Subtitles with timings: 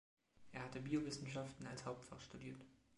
[0.51, 2.65] Er hatte Biowissenschaften als Hauptfach studiert.